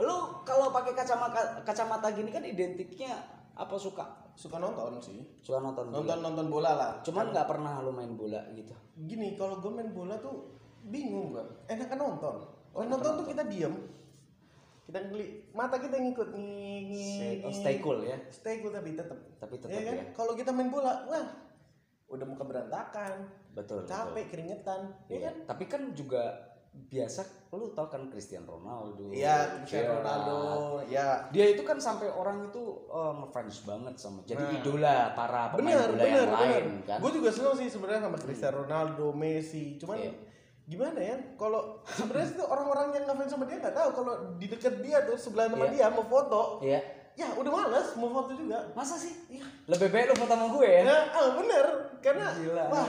Lu 0.00 0.16
kalau 0.42 0.72
pakai 0.72 0.96
kacamata 0.96 1.60
kacamata 1.62 2.08
gini 2.12 2.30
kan 2.30 2.40
identiknya 2.40 3.12
apa 3.58 3.74
suka? 3.74 4.06
Suka 4.32 4.56
nonton 4.56 5.02
sih. 5.02 5.18
Suka 5.42 5.58
nonton 5.58 5.90
bola. 5.90 5.98
Nonton 5.98 6.18
nonton 6.22 6.46
bola 6.46 6.70
lah. 6.72 6.90
Cuman 7.02 7.34
nggak 7.34 7.46
pernah 7.46 7.82
lu 7.82 7.90
main 7.90 8.14
bola 8.14 8.38
gitu. 8.54 8.70
Gini, 8.96 9.34
kalau 9.34 9.58
gue 9.58 9.68
main 9.68 9.90
bola 9.90 10.14
tuh 10.16 10.54
bingung 10.86 11.34
gue. 11.34 11.42
Enakan 11.66 11.98
nonton. 11.98 12.36
Oh, 12.70 12.80
enakan 12.80 12.90
nonton 12.94 13.10
tuh 13.10 13.14
nonton. 13.18 13.30
kita 13.34 13.42
diem. 13.50 13.74
Kita 14.86 14.98
ngeli, 15.04 15.26
mata 15.52 15.76
kita 15.76 16.00
ngikut 16.00 16.32
nih. 16.32 17.44
Oh, 17.44 17.52
stay 17.52 17.76
cool 17.76 18.00
ya. 18.00 18.16
Stay 18.30 18.62
cool 18.62 18.70
tapi 18.70 18.94
tetap. 18.94 19.18
Tapi 19.36 19.54
tetap 19.58 19.74
Iya 19.74 19.80
kan? 19.84 19.94
ya. 19.98 20.04
Kalau 20.14 20.32
kita 20.32 20.48
main 20.48 20.70
bola, 20.72 21.04
wah, 21.04 21.28
udah 22.08 22.24
muka 22.24 22.46
berantakan, 22.46 23.28
Betul. 23.52 23.84
capek, 23.84 24.32
keringetan, 24.32 24.88
betul. 24.88 25.12
ya 25.12 25.12
Iya. 25.12 25.26
kan? 25.28 25.34
Tapi 25.44 25.64
kan 25.68 25.82
juga 25.92 26.22
biasa 26.86 27.20
lu 27.50 27.72
tau 27.72 27.88
kan 27.88 28.06
Cristiano 28.06 28.60
Ronaldo. 28.60 29.08
Iya, 29.08 29.64
Cristiano. 29.64 29.98
Ronaldo, 29.98 30.38
ya. 30.86 31.26
Dia 31.28 31.50
itu 31.50 31.64
kan 31.64 31.76
sampai 31.76 32.06
orang 32.06 32.46
itu 32.46 32.60
eh, 32.86 33.12
ngefans 33.18 33.56
banget 33.64 33.94
sama 33.96 34.20
jadi 34.22 34.38
Nah. 34.38 34.52
idola 34.54 34.96
para 35.12 35.50
pemain 35.50 35.74
Benar, 35.74 35.88
bola 35.88 35.98
benar, 35.98 36.06
yang 36.06 36.28
benar. 36.28 36.40
lain 36.44 36.66
kan. 36.84 36.98
Gue 37.00 37.10
juga 37.12 37.28
seneng 37.28 37.54
sih 37.56 37.68
sebenarnya 37.68 38.02
sama 38.04 38.16
Cristiano 38.16 38.56
Ronaldo, 38.62 39.06
Messi. 39.10 39.80
Cuman 39.80 39.96
Iya. 39.96 40.12
gimana 40.64 41.00
ya? 41.00 41.16
Kalau 41.34 41.60
sebenarnya 41.88 42.28
tuh 42.36 42.46
orang-orang 42.46 42.86
yang 42.92 43.04
ngefans 43.06 43.30
sama 43.32 43.44
dia 43.44 43.56
nggak 43.58 43.72
tahu 43.74 43.88
kalau 43.96 44.12
di 44.36 44.46
dekat 44.46 44.74
dia 44.78 44.98
tuh 45.02 45.16
sebelah 45.16 45.48
sama 45.48 45.64
Iya. 45.64 45.72
dia 45.72 45.86
mau 45.88 46.04
foto, 46.04 46.42
Iya. 46.60 46.80
ya 47.16 47.26
udah 47.32 47.48
males 47.50 47.88
mau 47.96 48.12
foto 48.12 48.30
juga. 48.32 48.60
Masa 48.72 48.94
sih? 48.94 49.16
Iya. 49.32 49.48
Lebih 49.66 49.88
baik 49.88 50.06
lu 50.12 50.16
foto 50.20 50.30
sama 50.30 50.46
gue 50.52 50.68
ya. 50.68 50.82
Ya, 50.84 50.98
ah, 51.10 51.28
bener. 51.34 51.66
Karena 51.98 52.26
Gila, 52.30 52.64
wah. 52.68 52.88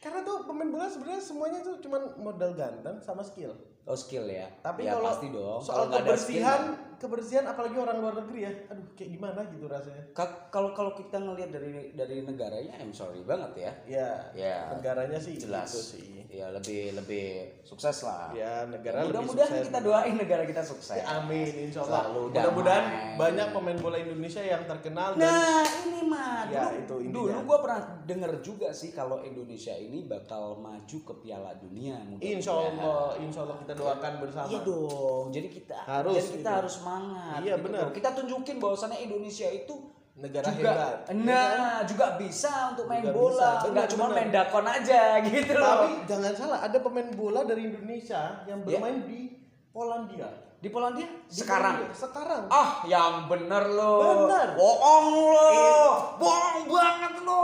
Karena 0.00 0.20
tuh 0.20 0.42
pemain 0.42 0.66
bola 0.66 0.88
sebenarnya 0.88 1.20
semuanya 1.20 1.60
tuh 1.60 1.76
cuman 1.78 2.16
modal 2.16 2.52
ganteng 2.52 2.96
sama 2.98 3.20
skill. 3.20 3.52
Oh 3.84 3.92
skill 3.92 4.24
ya. 4.24 4.48
Tapi 4.60 4.84
ya, 4.84 4.92
kalau 4.94 5.04
pasti 5.06 5.26
dong. 5.28 5.60
soal 5.60 5.76
Kalau 5.82 5.98
ada 5.98 6.14
skill, 6.14 6.40
kebersihan, 6.40 6.60
kebersihan 6.96 7.44
apalagi 7.44 7.76
orang 7.76 7.96
luar 7.96 8.14
negeri 8.14 8.40
ya. 8.40 8.52
Aduh, 8.68 8.86
kayak 8.92 9.10
gimana 9.10 9.40
gitu 9.46 9.66
rasanya. 9.66 10.02
ka- 10.12 10.48
kalau 10.48 10.70
kalau 10.70 10.92
kita 10.92 11.16
ngelihat 11.16 11.50
dari 11.50 11.68
dari 11.90 12.16
negaranya, 12.22 12.76
I'm 12.76 12.92
sorry 12.92 13.20
banget 13.20 13.52
ya. 13.58 13.72
Ya, 13.84 14.10
Ya. 14.32 14.56
negaranya 14.70 15.16
sih 15.16 15.36
Jelas. 15.36 15.68
gitu 15.68 15.96
sih. 15.96 16.22
Ya 16.28 16.48
lebih 16.48 16.94
lebih 16.94 17.58
sukses 17.60 18.04
lah. 18.04 18.30
Ya, 18.32 18.62
negara 18.64 19.02
Mudah-mudahan 19.02 19.64
kita 19.64 19.80
doain 19.80 20.14
negara 20.14 20.44
kita 20.44 20.62
sukses. 20.62 20.94
Ya, 20.94 21.18
amin, 21.18 21.50
insya 21.66 21.82
Allah. 21.82 22.14
Mudah-mudahan 22.14 22.84
banyak 23.16 23.48
pemain 23.50 23.78
bola 23.78 23.96
Indonesia 23.96 24.40
yang 24.40 24.62
terkenal 24.64 25.16
dan 25.16 25.24
Nah 25.24 25.64
ini 25.82 26.00
mah 26.04 26.09
Ya, 26.50 26.64
dulu, 26.66 26.76
itu 26.76 26.94
intinya. 27.00 27.14
dulu 27.16 27.38
gue 27.44 27.58
pernah 27.60 27.80
denger 28.04 28.32
juga 28.40 28.68
sih 28.70 28.90
kalau 28.90 29.20
Indonesia 29.20 29.72
ini 29.72 30.02
bakal 30.02 30.54
maju 30.56 30.98
ke 31.00 31.14
Piala 31.18 31.54
Dunia. 31.54 31.96
insya 32.18 32.50
Allah, 32.52 33.14
insya 33.16 33.40
Allah 33.42 33.56
kita 33.58 33.72
doakan 33.72 34.12
bersama. 34.18 34.46
Iya 34.46 34.58
dong. 34.60 35.24
Jadi 35.30 35.48
kita 35.48 35.76
Harus 35.80 36.14
jadi 36.14 36.28
kita 36.32 36.42
itu. 36.44 36.58
harus 36.58 36.72
semangat. 36.74 37.38
Iya, 37.40 37.54
gitu 37.54 37.64
benar. 37.64 37.86
Kita 37.90 38.08
tunjukin 38.12 38.56
bahwasannya 38.58 38.98
Indonesia 39.00 39.46
itu 39.46 39.74
Negara 40.12 40.52
juga, 40.52 40.72
hebat. 40.76 41.16
Nah, 41.16 41.80
juga 41.86 42.06
bisa 42.14 42.52
untuk 42.70 42.84
main 42.84 43.00
Juga 43.00 43.14
bola. 43.14 43.32
bisa. 43.32 43.48
Enggak 43.64 43.86
cuma 43.88 44.04
main 44.10 44.28
dakon 44.28 44.66
aja 44.66 45.00
gitu 45.24 45.52
loh. 45.54 45.64
Tapi 45.80 45.90
jangan 46.04 46.32
salah, 46.34 46.58
ada 46.60 46.76
pemain 46.76 47.08
bola 47.10 47.40
dari 47.42 47.62
Indonesia 47.64 48.42
yang 48.44 48.60
Ya. 48.60 48.76
bermain 48.76 49.00
di 49.06 49.32
Polandia. 49.70 50.28
Di 50.60 50.68
Polandia 50.68 51.08
Di 51.24 51.40
sekarang. 51.40 51.74
Polandia. 51.80 51.96
Sekarang. 51.96 52.42
Ah, 52.52 52.84
yang 52.84 53.24
bener 53.26 53.64
lo. 53.72 53.92
Bener. 54.28 54.48
Bohong 54.60 55.06
lo. 55.08 55.46
Iya. 55.48 55.80
Bohong 56.20 56.60
banget 56.68 57.14
lo. 57.24 57.42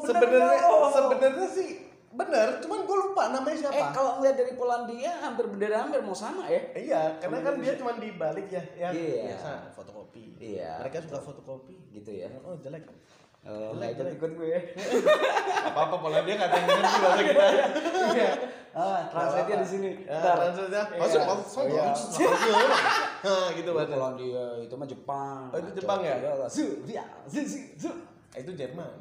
Bener 0.00 0.08
Sebenarnya 0.16 0.60
sebenarnya 0.90 1.48
sih 1.52 1.68
benar, 2.16 2.48
cuman 2.64 2.88
gue 2.88 2.96
lupa 2.96 3.28
namanya 3.28 3.56
siapa. 3.60 3.76
Eh 3.76 3.86
kalau 3.92 4.16
ngeliat 4.16 4.40
dari 4.40 4.56
Polandia 4.56 5.12
hampir 5.20 5.44
bendera 5.52 5.84
hampir 5.84 6.00
mau 6.00 6.16
sama 6.16 6.48
ya. 6.48 6.72
Iya, 6.72 7.02
karena 7.20 7.44
kan 7.44 7.54
dia 7.60 7.76
cuma 7.76 7.92
dibalik 8.00 8.48
ya, 8.48 8.64
ya 8.72 8.88
Iya. 8.88 9.36
biasa 9.36 9.76
fotokopi. 9.76 10.24
Iya. 10.40 10.80
Mereka 10.80 11.04
suka 11.04 11.20
fotokopi. 11.20 11.76
Gitu 11.92 12.24
ya. 12.24 12.32
Oh 12.40 12.56
jelek. 12.56 12.88
Oh, 13.46 13.70
nggak 13.72 13.90
ikut 13.94 14.06
ikut 14.18 14.30
gue. 14.34 14.58
apa 15.62 15.80
apa 15.86 15.96
Polandia 15.96 16.34
nggak 16.34 16.50
ada 16.50 16.56
yang 16.56 16.66
ngerti 16.68 16.98
bahasa 16.98 17.22
kita. 17.22 17.44
Iya. 18.10 18.30
Ah, 18.76 19.00
translate-nya 19.08 19.56
di 19.56 19.68
sini. 19.70 19.90
Ya, 20.02 20.18
Ntar. 20.18 20.34
translate-nya. 20.36 20.82
Iya. 20.84 20.98
Masuk 20.98 21.20
masuk 21.24 21.62
Oh, 21.62 21.64
iya. 21.64 21.84
Gitu 23.56 23.62
Itu 23.62 23.70
bahasa. 23.70 23.94
Polandia 23.94 24.44
itu 24.60 24.74
mah 24.74 24.86
Jepang. 24.86 25.40
Oh, 25.48 25.58
itu 25.58 25.70
Jepang 25.72 25.98
ya? 26.02 26.14
Su, 26.46 26.64
dia, 26.82 27.06
su, 27.24 27.40
su, 27.40 27.58
su. 27.78 27.90
Ah, 28.34 28.36
Itu 28.36 28.50
Jerman. 28.52 28.92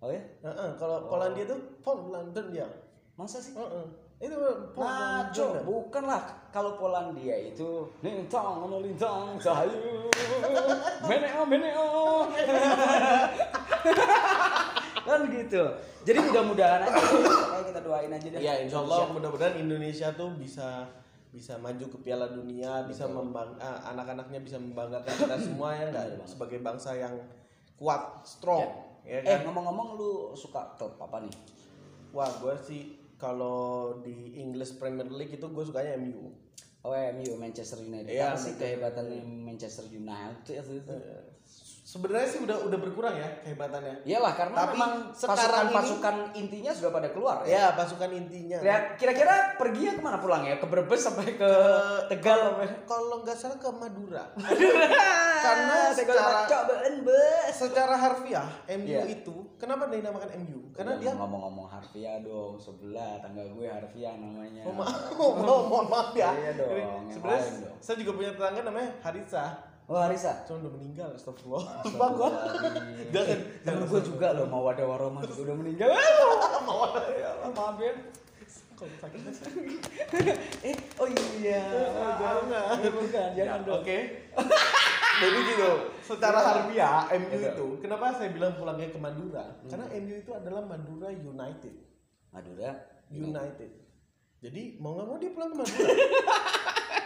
Oh 0.00 0.10
ya? 0.10 0.18
Heeh, 0.40 0.70
kalau 0.74 1.06
Polandia 1.06 1.44
tuh 1.46 1.60
Polandia. 1.80 2.66
Masa 3.14 3.38
sih? 3.38 3.52
Heeh. 3.52 3.84
Itu 4.18 4.34
Polandia. 4.72 5.62
bukan 5.62 6.02
lah. 6.02 6.22
Kalau 6.48 6.74
Polandia 6.74 7.36
itu 7.38 7.86
lintang, 8.00 8.66
ono 8.66 8.80
lintang, 8.80 9.36
cahayu, 9.36 10.04
meneo, 11.08 11.42
meneo. 11.44 11.86
kan 15.08 15.20
gitu. 15.28 15.62
Jadi 16.02 16.18
mudah-mudahan 16.18 16.80
aja, 16.82 16.98
kayak 16.98 17.66
kita 17.70 17.80
doain 17.82 18.10
aja 18.10 18.26
deh. 18.26 18.40
Iya, 18.42 18.54
insya 18.66 18.78
Allah 18.82 19.10
mudah-mudahan 19.10 19.54
Indonesia 19.58 20.10
tuh 20.14 20.34
bisa 20.34 20.86
bisa 21.32 21.56
maju 21.56 21.84
ke 21.88 21.98
Piala 22.04 22.28
Dunia, 22.28 22.84
bisa 22.84 23.08
membang 23.08 23.56
ah, 23.56 23.88
anak-anaknya 23.88 24.44
bisa 24.44 24.60
membanggakan 24.60 25.14
kita 25.16 25.36
semua 25.40 25.72
ya 25.72 25.88
nggak? 25.88 26.04
Benar 26.04 26.18
banget. 26.20 26.28
sebagai 26.28 26.58
bangsa 26.60 26.90
yang 26.92 27.14
kuat, 27.80 28.20
strong, 28.22 28.68
ya, 29.02 29.18
Eh 29.24 29.40
kan? 29.40 29.48
ngomong-ngomong 29.48 29.88
lu 29.98 30.12
suka 30.36 30.76
klub 30.76 30.94
apa 31.00 31.24
nih? 31.24 31.34
Wah, 32.12 32.28
gue 32.38 32.54
sih 32.60 32.82
kalau 33.16 33.96
di 34.04 34.36
English 34.36 34.76
Premier 34.76 35.08
League 35.08 35.32
itu 35.32 35.46
gue 35.48 35.64
sukanya 35.64 35.96
MU. 35.96 36.30
Oh 36.82 36.92
MU 36.92 37.32
Manchester 37.38 37.78
United. 37.78 38.10
Iya, 38.10 38.34
Apa 38.34 38.42
sih 38.42 38.52
Manchester 38.52 38.58
kehebatannya 38.58 39.20
Manchester 39.22 39.86
United 39.88 40.62
itu? 40.66 40.94
Sebenarnya 41.92 42.24
sih 42.24 42.40
udah 42.40 42.56
udah 42.64 42.78
berkurang 42.80 43.12
ya 43.12 43.28
kehebatannya. 43.44 44.00
Iyalah 44.08 44.32
karena 44.32 44.56
Tapi 44.56 44.72
memang 44.72 44.92
sekarang 45.12 45.36
ini- 45.36 45.76
pasukan-pasukan 45.76 46.16
intinya 46.32 46.72
sudah 46.72 46.88
pada 46.88 47.08
keluar 47.12 47.36
ya. 47.44 47.52
Ya, 47.52 47.64
pasukan 47.76 48.08
intinya. 48.08 48.58
Ya, 48.64 48.96
kira-kira 48.96 49.60
perginya 49.60 49.92
ke 49.92 50.00
mana 50.00 50.16
pulang 50.16 50.40
ya? 50.40 50.56
Ke 50.56 50.64
Brebes 50.64 51.04
sampai 51.04 51.36
ke 51.36 51.50
Tegal 52.08 52.56
apa? 52.56 52.64
Kalau 52.88 53.20
nggak 53.20 53.36
salah 53.36 53.60
ke 53.60 53.68
Madura. 53.68 54.24
Karena 55.44 55.92
secara-. 55.92 56.48
Secara 57.52 57.94
harfiah 57.94 58.48
MU 58.72 58.88
Iya. 58.88 59.04
itu 59.06 59.34
kenapa 59.54 59.86
dinamakan 59.86 60.32
MU? 60.40 60.72
Karena 60.72 60.96
dia 60.96 61.12
ngomong-ngomong 61.12 61.68
harfiah 61.68 62.24
dong 62.24 62.56
sebelah 62.56 63.20
tangga 63.20 63.44
gue 63.44 63.68
harfiah 63.68 64.16
namanya. 64.16 64.64
Oh, 64.64 64.72
maaf, 64.72 65.12
oh, 65.12 65.32
mohon 65.68 65.86
maaf 65.86 66.16
ya. 66.16 66.32
Iya 66.32 66.52
dong, 66.56 66.72
Ini 66.72 67.12
Sebenarnya 67.12 67.44
saya 67.78 67.96
juga 68.00 68.16
punya 68.16 68.30
tetangga 68.32 68.64
namanya 68.64 68.90
Harisa. 69.04 69.71
Oh 69.92 70.00
Harisa. 70.00 70.40
Cuma 70.48 70.64
udah 70.64 70.72
meninggal, 70.72 71.08
astagfirullah. 71.12 71.84
Bang 72.00 72.16
gua. 72.16 72.32
Jangan, 73.12 73.38
Temen 73.60 73.84
gue 73.84 74.00
juga 74.00 74.32
loh 74.32 74.48
mau 74.48 74.64
ada 74.72 74.88
waroma 74.88 75.20
juga 75.20 75.52
udah 75.52 75.56
meninggal. 75.60 75.92
Ya, 77.20 77.28
Maaf 77.52 77.76
ya. 77.76 77.92
Sakit? 78.80 79.20
Eh, 80.66 80.74
oh 80.96 81.08
iya. 81.36 81.60
Oh, 81.92 82.12
jangan. 82.16 82.80
Eh, 82.80 82.88
Bukan, 82.88 83.28
jangan 83.36 83.60
Ya, 83.60 83.66
dong. 83.68 83.84
Oke. 83.84 83.98
Jadi 85.22 85.38
gitu, 85.44 85.70
secara 86.00 86.38
harfiah 86.40 87.04
MU 87.12 87.36
Betul. 87.36 87.52
itu, 87.52 87.66
kenapa 87.84 88.16
saya 88.16 88.32
bilang 88.32 88.56
pulangnya 88.56 88.88
ke 88.88 88.96
Madura? 88.96 89.44
Karena 89.68 89.86
MU 89.92 90.14
itu 90.18 90.32
adalah 90.32 90.64
Madura 90.64 91.12
United. 91.12 91.74
Madura. 92.32 92.70
United. 93.12 93.70
Jadi 94.40 94.62
mau 94.80 94.96
nggak 94.96 95.06
mau 95.06 95.20
dia 95.20 95.30
pulang 95.36 95.52
ke 95.52 95.56
Madura. 95.60 95.92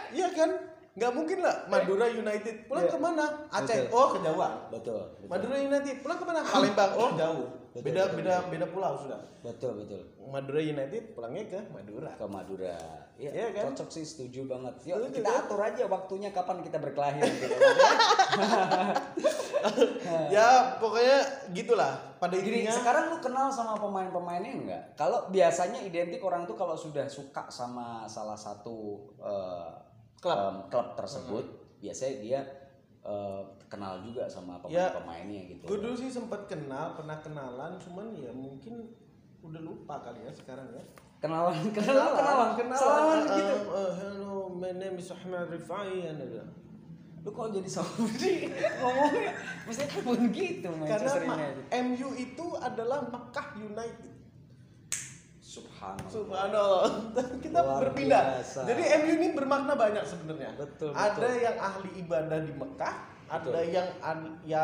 Iya 0.07 0.27
kan? 0.31 0.76
Nggak 0.97 1.11
mungkin 1.13 1.37
lah 1.45 1.55
Madura 1.67 2.07
United 2.09 2.65
pulang 2.65 2.83
Iya. 2.83 2.91
ke 2.91 2.97
mana? 2.97 3.25
Aceh. 3.47 3.77
Betul. 3.85 3.93
Oh 3.93 4.07
ke 4.09 4.19
Jawa. 4.19 4.47
Betul. 4.73 5.01
Betul. 5.13 5.29
Madura 5.29 5.55
United 5.61 5.95
pulang 6.01 6.17
ke 6.17 6.25
mana? 6.25 6.39
Palembang. 6.41 6.91
Oh 6.97 7.09
jauh. 7.13 7.47
Betul, 7.69 7.93
Beda 7.93 8.01
betul, 8.09 8.17
beda 8.17 8.33
beda 8.49 8.65
pulau 8.67 8.93
sudah. 8.97 9.19
Betul, 9.45 9.71
betul. 9.77 10.01
Madura 10.25 10.57
United 10.57 11.13
pulangnya 11.13 11.43
ke 11.45 11.59
Madura. 11.69 12.09
Ke 12.11 12.25
Madura. 12.25 12.75
Iya, 13.13 13.29
Iya 13.29 13.47
kan? 13.51 13.63
cocok 13.69 13.87
sih, 13.91 14.01
setuju 14.01 14.45
banget. 14.45 14.73
Yuk, 14.83 14.97
Setuju 14.97 15.13
kita 15.15 15.29
kan? 15.29 15.39
atur 15.45 15.59
aja 15.61 15.83
waktunya 15.85 16.29
kapan 16.31 16.57
kita 16.59 16.77
berkelahi 16.77 17.17
gitu. 17.29 17.45
ya 20.33 20.75
pokoknya 20.77 21.17
gitulah. 21.53 21.93
Pada 22.17 22.33
Gini, 22.33 22.65
intinya 22.65 22.73
sekarang 22.73 23.13
lu 23.13 23.17
kenal 23.21 23.47
sama 23.47 23.77
pemain-pemainnya 23.77 24.51
enggak? 24.51 24.81
Kalau 24.97 25.29
biasanya 25.29 25.79
identik 25.79 26.19
orang 26.19 26.43
tuh 26.45 26.53
kalau 26.53 26.73
sudah 26.73 27.05
suka 27.05 27.45
sama 27.47 28.01
salah 28.05 28.33
satu 28.33 29.05
eh, 29.21 29.69
Klub. 30.17 30.33
em, 30.35 30.55
klub 30.67 30.87
tersebut, 30.93 31.45
biasanya 31.77 32.15
dia 32.17 32.39
eh, 32.99 33.41
kenal 33.65 34.01
juga 34.01 34.25
sama 34.25 34.59
Ya, 34.67 34.91
pemain-pemainnya 34.91 35.41
gitu. 35.47 35.63
gue 35.65 35.77
dulu 35.79 35.95
sih 35.95 36.09
sempat 36.09 36.43
kenal, 36.45 36.91
pernah 36.93 37.15
kenalan, 37.17 37.77
cuman 37.77 38.11
ya 38.11 38.29
mungkin 38.29 38.83
udah 39.39 39.61
lupa 39.61 40.01
kali 40.01 40.21
ya 40.21 40.31
sekarang 40.31 40.67
ya. 40.69 40.83
Kenalan, 41.17 41.55
kenalan, 41.71 42.13
kenalan, 42.13 42.49
kenalan, 42.53 43.17
Uh, 43.17 43.31
gitu. 43.31 43.55
uh, 43.69 43.91
hello, 43.95 44.35
my 44.51 44.69
name 44.71 44.95
is 44.95 45.07
Ahmad 45.07 45.47
Rifai. 45.47 46.05
and 46.05 46.19
ada. 46.19 46.43
Lu 47.19 47.29
kok 47.29 47.49
jadi 47.49 47.65
Saudi 47.65 48.47
ngomongnya? 48.79 49.31
Mestinya 49.63 49.89
kan 49.89 50.01
bukan 50.01 50.23
gitu 50.29 50.67
Karena 50.67 50.83
Manchester 50.85 51.21
ma- 51.23 51.35
United. 51.37 51.65
MU 51.81 52.09
itu 52.13 52.45
adalah 52.55 52.99
Mekah 53.03 53.47
United. 53.57 54.13
Subhanallah. 55.77 56.09
Subhanallah. 56.09 56.83
Kita 57.45 57.59
Luar 57.59 57.79
berpindah. 57.83 58.23
biasa. 58.35 58.59
Jadi 58.65 58.81
MU 58.97 59.11
ini 59.15 59.27
bermakna 59.31 59.73
banyak 59.73 60.03
sebenarnya. 60.03 60.49
Betul, 60.55 60.91
Ada 60.91 61.13
betul. 61.15 61.37
yang 61.39 61.57
ahli 61.57 61.89
ibadah 61.97 62.39
di 62.39 62.51
Mekah, 62.51 62.95
ada 63.27 63.43
Betul. 63.43 63.69
yang 63.69 63.87
an- 63.99 64.37
ya 64.43 64.63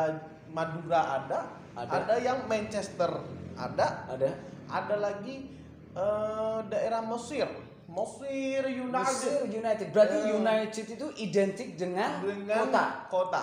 Madura 0.49 1.01
ada, 1.19 1.39
Ada. 1.73 1.89
ada, 1.99 2.13
yang 2.17 2.39
Manchester 2.45 3.09
ada, 3.53 3.87
Ada? 4.07 4.29
ada 4.67 4.95
lagi 4.97 5.49
eh, 5.93 6.59
daerah 6.67 7.01
Mesir, 7.03 7.45
Mesir 7.85 8.61
United 8.65 9.13
Mesir 9.13 9.41
United. 9.47 9.87
Berarti 9.89 10.17
Eh. 10.19 10.33
United 10.33 10.85
itu 10.91 11.07
identik 11.15 11.69
dengan, 11.75 12.17
dengan 12.19 12.65
kota. 12.65 12.83
kota, 13.07 13.41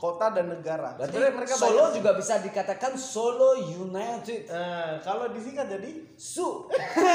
kota 0.00 0.32
dan 0.32 0.48
negara. 0.48 0.96
Berarti 0.96 1.12
Sebenarnya 1.12 1.34
mereka 1.36 1.54
Solo 1.60 1.68
banyak 1.68 1.92
juga 2.00 2.10
bisa 2.16 2.34
dikatakan 2.40 2.92
Solo 2.96 3.50
United. 3.60 4.40
Eh, 4.48 4.92
kalau 5.04 5.28
disingkat 5.28 5.68
jadi 5.68 5.90
Su. 6.16 6.64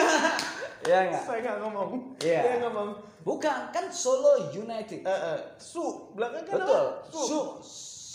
ya 0.89 1.09
enggak? 1.09 1.23
saya 1.25 1.39
nggak 1.41 1.57
ngomong. 1.65 1.89
Iya. 2.21 2.41
Saya 2.45 2.57
ngomong. 2.69 2.89
Bukan, 3.25 3.59
kan 3.73 3.85
Solo 3.89 4.53
United. 4.53 5.01
Eh, 5.01 5.09
eh, 5.09 5.39
su 5.57 6.13
belakang 6.13 6.45
kan 6.45 6.61
Betul. 6.61 6.77
apa? 6.77 7.09
Su. 7.09 7.41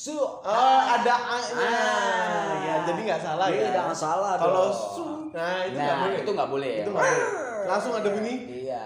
Su. 0.00 0.16
Oh, 0.16 0.80
ada 0.86 1.14
A-nya. 1.18 1.66
Ah. 1.66 2.54
ya, 2.62 2.74
jadi 2.86 3.00
nggak 3.10 3.20
salah 3.20 3.46
ya. 3.50 3.58
Iya, 3.58 3.68
nggak 3.74 3.98
salah 3.98 4.32
Kalau 4.38 4.70
su, 4.72 5.04
nah 5.34 5.66
itu 5.66 5.76
Nah, 5.76 5.84
nggak 5.84 5.98
boleh. 6.00 6.16
itu 6.22 6.30
nggak 6.30 6.50
boleh. 6.54 6.74
Itu 6.86 6.90
nggak 6.94 7.04
boleh. 7.10 7.28
Langsung 7.68 7.92
ada 7.92 8.08
bunyi. 8.08 8.34
Iya. 8.64 8.80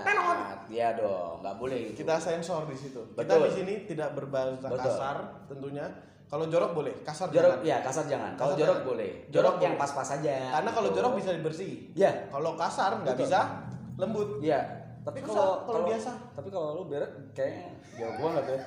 Iya 0.71 0.89
dong, 0.97 1.41
nggak 1.43 1.57
boleh 1.57 1.79
itu. 1.91 2.05
Kita 2.05 2.17
sensor 2.17 2.65
di 2.67 2.77
situ. 2.77 3.01
Kita 3.13 3.21
Betul. 3.25 3.41
di 3.47 3.51
sini 3.53 3.75
tidak 3.85 4.15
berbahasa 4.17 4.69
Betul. 4.69 4.79
kasar 4.81 5.17
tentunya. 5.47 5.87
Kalau 6.25 6.51
jorok 6.51 6.73
boleh, 6.75 6.95
kasar 7.07 7.31
Jorok, 7.31 7.63
jangan. 7.63 7.69
ya 7.69 7.77
kasar 7.85 8.05
jangan. 8.11 8.33
Kalau 8.35 8.57
jorok 8.59 8.81
jangan. 8.83 8.91
boleh. 8.91 9.11
Jorok 9.31 9.55
Jorok 9.55 9.55
yang 9.63 9.75
pas-pas 9.79 10.09
aja. 10.19 10.35
Karena 10.51 10.71
kalau 10.75 10.89
gitu. 10.91 10.97
jorok 10.99 11.13
bisa 11.21 11.31
dibersih. 11.31 11.73
Ya, 11.95 12.11
Kalau 12.33 12.51
kasar 12.59 12.91
nggak 13.05 13.17
bisa 13.21 13.41
lembut. 13.95 14.41
Iya. 14.43 14.61
tapi 15.05 15.21
kalau 15.21 15.69
kalau 15.69 15.85
biasa. 15.85 16.17
tapi 16.33 16.49
kalau 16.49 16.81
lu 16.81 16.89
beret 16.89 17.13
kayaknya 17.37 17.77
jauh 17.93 18.17
banget 18.25 18.45
ya 18.49 18.59